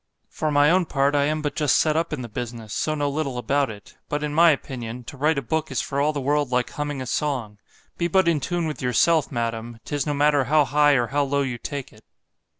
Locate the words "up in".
1.95-2.23